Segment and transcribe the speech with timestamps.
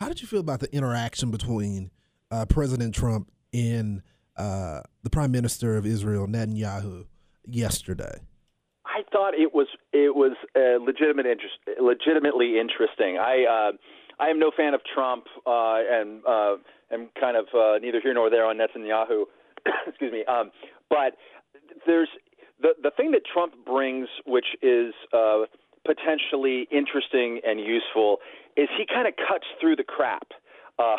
[0.00, 1.90] How did you feel about the interaction between
[2.30, 4.00] uh, President Trump and
[4.34, 7.04] uh, the Prime Minister of Israel, Netanyahu,
[7.44, 8.20] yesterday?
[8.86, 13.18] I thought it was it was uh, legitimate interest, legitimately interesting.
[13.18, 13.72] I uh,
[14.18, 16.54] I am no fan of Trump uh, and uh,
[16.90, 17.44] am kind of
[17.82, 19.24] neither here nor there on Netanyahu.
[19.86, 20.50] Excuse me, um,
[20.88, 21.18] but
[21.86, 22.08] there's
[22.58, 24.94] the the thing that Trump brings, which is
[25.84, 28.18] potentially interesting and useful,
[28.56, 30.28] is he kind of cuts through the crap.
[30.78, 30.96] Uh,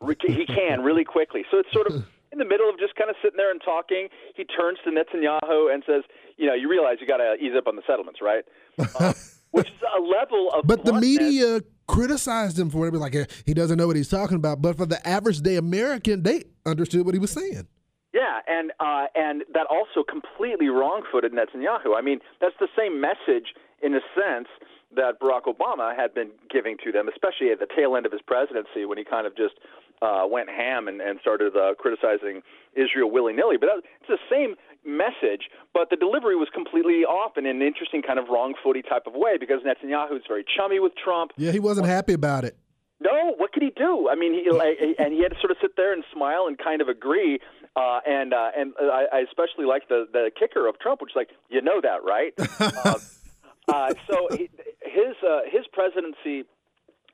[0.26, 1.44] he can really quickly.
[1.50, 4.08] So it's sort of in the middle of just kind of sitting there and talking.
[4.34, 6.02] He turns to Netanyahu and says,
[6.36, 8.44] "You know, you realize you got to ease up on the settlements, right?"
[8.78, 9.12] Uh,
[9.50, 10.66] which is a level of.
[10.66, 12.94] But the media criticized him for it.
[12.94, 14.62] Like he doesn't know what he's talking about.
[14.62, 17.66] But for the average day American, they understood what he was saying.
[18.14, 21.96] Yeah, and uh, and that also completely wrong-footed Netanyahu.
[21.96, 24.48] I mean, that's the same message in a sense
[24.96, 28.22] that Barack Obama had been giving to them, especially at the tail end of his
[28.22, 29.54] presidency when he kind of just
[30.00, 32.42] uh, went ham and, and started uh, criticizing
[32.74, 33.56] Israel willy nilly.
[33.58, 34.54] But that, it's the same
[34.86, 39.06] message, but the delivery was completely off in an interesting kind of wrong footy type
[39.06, 41.32] of way because Netanyahu is very chummy with Trump.
[41.36, 42.56] Yeah, he wasn't happy about it.
[43.00, 44.08] No, what could he do?
[44.10, 46.58] I mean, he like, and he had to sort of sit there and smile and
[46.58, 47.38] kind of agree.
[47.76, 51.16] Uh, and uh, and I, I especially like the the kicker of Trump, which is
[51.16, 52.34] like, you know that, right?
[53.68, 54.50] uh, so he,
[54.82, 56.42] his uh, his presidency,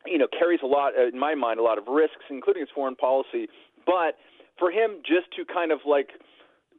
[0.06, 2.70] you know, carries a lot, uh, in my mind, a lot of risks, including his
[2.74, 3.48] foreign policy.
[3.84, 4.16] But
[4.58, 6.08] for him, just to kind of like,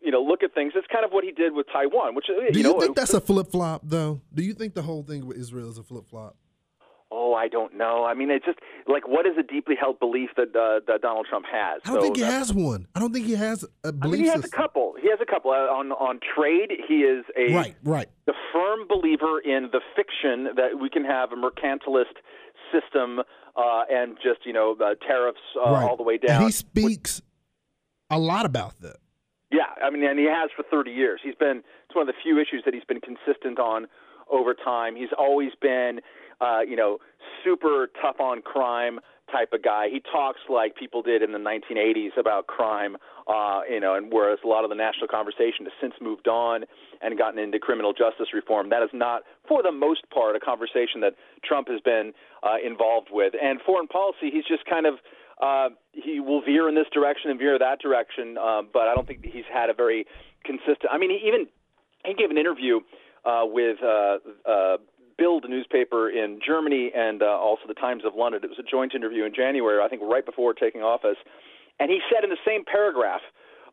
[0.01, 2.15] you know, look at things, it's kind of what he did with Taiwan.
[2.15, 4.21] Which Do you, know, think that's a flip flop, though?
[4.33, 6.35] Do you think the whole thing with Israel is a flip flop?
[7.11, 8.03] Oh, I don't know.
[8.03, 8.57] I mean, it's just
[8.87, 11.81] like what is a deeply held belief that uh, that Donald Trump has?
[11.85, 12.87] I don't so think he has one.
[12.95, 14.59] I don't think he has a I belief mean, he has system.
[14.59, 14.95] a couple.
[15.01, 16.71] He has a couple uh, on on trade.
[16.87, 18.07] He is a Right, right.
[18.25, 22.15] the firm believer in the fiction that we can have a mercantilist
[22.73, 23.19] system
[23.55, 25.83] uh, and just you know uh, tariffs uh, right.
[25.87, 26.41] all the way And down.
[26.43, 27.21] he speaks
[28.09, 28.97] a lot about that.
[29.51, 31.21] Yeah, I mean, and he has for 30 years.
[31.23, 33.85] He's been it's one of the few issues that he's been consistent on
[34.31, 34.95] over time.
[34.95, 36.01] He's always been,
[36.41, 36.97] uh, you know,
[37.43, 38.99] super tough on crime
[39.31, 39.87] type of guy.
[39.89, 42.97] He talks like people did in the 1980s about crime,
[43.27, 46.65] uh, you know, and whereas a lot of the national conversation has since moved on
[47.01, 51.01] and gotten into criminal justice reform, that is not, for the most part, a conversation
[51.01, 53.33] that Trump has been uh, involved with.
[53.41, 54.95] And foreign policy, he's just kind of
[55.41, 59.05] uh, he will veer in this direction and veer that direction, uh, but I don't
[59.05, 60.05] think he's had a very
[60.45, 60.87] consistent.
[60.89, 61.47] I mean, he even
[62.05, 62.79] he gave an interview
[63.25, 64.17] uh, with uh,
[64.49, 64.77] uh,
[65.17, 68.41] Bild newspaper in Germany and uh, also the Times of London.
[68.43, 71.17] It was a joint interview in January, I think, right before taking office,
[71.79, 73.21] and he said in the same paragraph,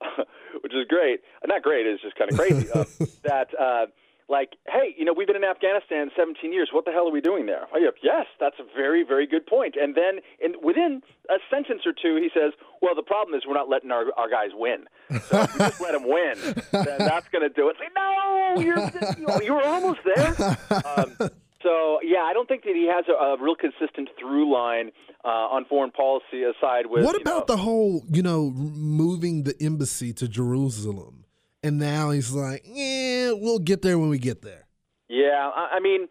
[0.63, 2.85] which is great, not great, it's just kind of crazy, uh,
[3.25, 3.49] that.
[3.59, 3.87] Uh,
[4.33, 6.71] like, hey, you know, we've been in Afghanistan 17 years.
[6.73, 7.69] What the hell are we doing there?
[8.03, 9.77] Yes, that's a very, very good point.
[9.81, 13.55] And then, in, within a sentence or two, he says, "Well, the problem is we're
[13.55, 14.87] not letting our, our guys win.
[15.29, 16.35] So if we just let them win,
[16.73, 20.59] then that's going to do it." Say, no, you're you were almost there.
[20.97, 21.31] Um,
[21.63, 24.91] so, yeah, I don't think that he has a, a real consistent through line
[25.25, 27.05] uh, on foreign policy aside with.
[27.05, 31.22] what about know, the whole, you know, moving the embassy to Jerusalem?
[31.63, 34.67] And now he's like, yeah, we'll get there when we get there.
[35.09, 36.09] Yeah, I, I mean,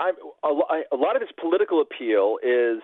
[0.00, 0.06] a,
[0.92, 2.80] a lot of his political appeal is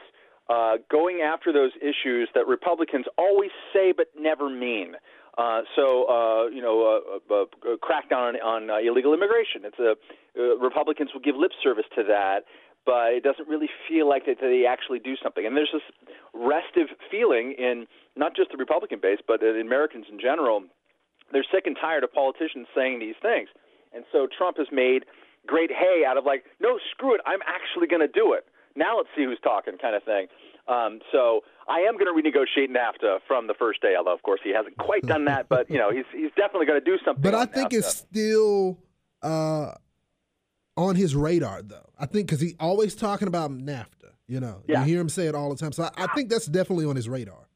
[0.51, 4.95] uh, going after those issues that Republicans always say but never mean.
[5.39, 7.01] Uh, so, uh, you know,
[7.31, 9.63] uh, uh, uh, crackdown on, on uh, illegal immigration.
[9.65, 9.95] It's a
[10.39, 12.45] uh, Republicans will give lip service to that,
[12.85, 15.47] but it doesn't really feel like that they actually do something.
[15.47, 15.83] And there's this
[16.35, 17.87] restive feeling in
[18.17, 20.65] not just the Republican base, but in Americans in general.
[21.33, 23.49] They're sick and tired of politicians saying these things.
[23.93, 25.05] And so Trump has made
[25.47, 28.47] great hay out of like, no, screw it, I'm actually going to do it.
[28.77, 30.27] Now let's see who's talking, kind of thing.
[30.69, 33.95] Um, so I am going to renegotiate NAFTA from the first day.
[33.99, 36.79] Although, of course, he hasn't quite done that, but you know, he's he's definitely going
[36.79, 37.23] to do something.
[37.23, 37.79] But I think NAFTA.
[37.79, 38.79] it's still
[39.23, 39.73] uh,
[40.77, 41.89] on his radar, though.
[41.99, 44.13] I think because he always talking about NAFTA.
[44.29, 44.81] You know, Yeah.
[44.81, 45.73] you hear him say it all the time.
[45.73, 47.49] So I, I think that's definitely on his radar.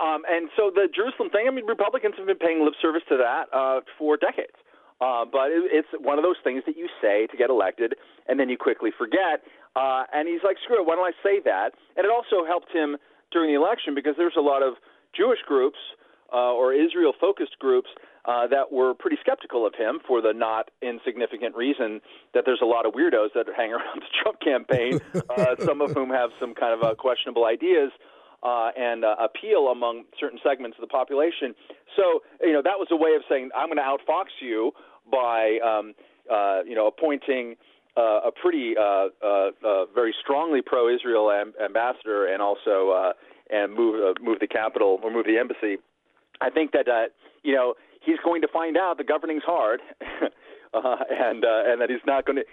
[0.00, 3.16] Um, and so the Jerusalem thing, I mean, Republicans have been paying lip service to
[3.16, 4.56] that uh, for decades.
[5.00, 7.94] Uh, but it, it's one of those things that you say to get elected,
[8.28, 9.44] and then you quickly forget.
[9.76, 11.76] Uh, and he's like, screw it, why don't I say that?
[11.96, 12.96] And it also helped him
[13.30, 14.74] during the election because there's a lot of
[15.14, 15.78] Jewish groups
[16.32, 17.88] uh, or Israel focused groups
[18.24, 22.00] uh, that were pretty skeptical of him for the not insignificant reason
[22.34, 24.98] that there's a lot of weirdos that hang around the Trump campaign,
[25.30, 27.92] uh, some of whom have some kind of uh, questionable ideas
[28.46, 31.54] uh, and uh, appeal among certain segments of the population.
[31.96, 34.70] So, you know, that was a way of saying, I'm going to outfox you
[35.10, 35.94] by, um,
[36.30, 37.56] uh, you know, appointing
[37.96, 43.12] uh, a pretty, uh, uh, uh, very strongly pro-Israel am- ambassador, and also uh,
[43.50, 45.78] and move uh, move the capital or move the embassy.
[46.40, 47.08] I think that uh,
[47.42, 51.88] you know he's going to find out the governing's hard, uh, and uh, and that
[51.88, 52.44] he's not going to.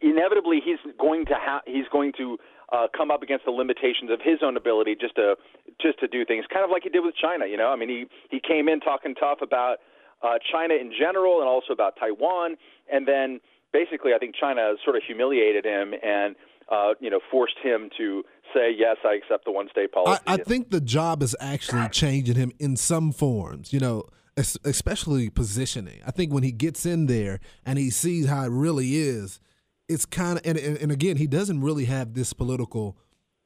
[0.00, 2.38] Inevitably, he's going to ha- he's going to
[2.72, 5.36] uh, come up against the limitations of his own ability just to
[5.80, 7.46] just to do things, kind of like he did with China.
[7.46, 9.78] You know, I mean, he he came in talking tough about
[10.22, 12.56] uh, China in general and also about Taiwan,
[12.92, 13.40] and then
[13.72, 16.36] basically, I think China sort of humiliated him and
[16.70, 18.24] uh, you know forced him to
[18.54, 20.22] say yes, I accept the one state policy.
[20.26, 24.04] I, I think the job is actually changing him in some forms, you know,
[24.36, 26.00] es- especially positioning.
[26.06, 29.40] I think when he gets in there and he sees how it really is,
[29.88, 32.96] it's kind of, and, and, and again, he doesn't really have this political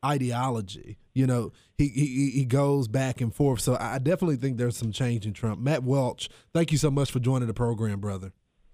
[0.05, 0.99] ideology.
[1.15, 3.61] You know, he, he he goes back and forth.
[3.61, 5.61] So I definitely think there's some change in Trump.
[5.61, 8.33] Matt Welch, thank you so much for joining the program, brother.